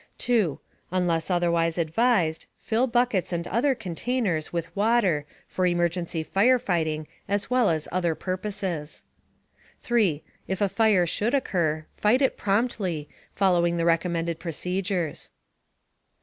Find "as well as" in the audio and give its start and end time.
7.27-7.87